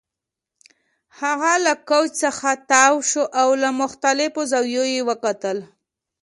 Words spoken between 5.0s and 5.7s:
وکتل